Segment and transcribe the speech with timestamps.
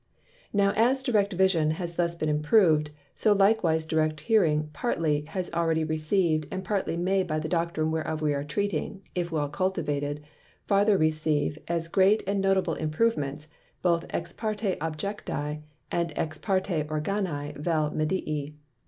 [0.51, 5.83] Now as Direct Vision has thus been improved, so likewise Direct Hearing partly has already
[5.85, 10.23] receiv'd, and partly may by the Doctrine whereof we are treating, (if well cultivated)
[10.65, 13.47] farther receive as great and notable Improvements,
[13.83, 15.61] both ex parte Objecti,
[15.91, 18.55] and ex parte Organi vel Medii.